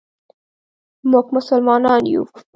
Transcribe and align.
مونږ 1.09 1.27
مسلمانان 1.35 2.01
یو. 2.13 2.23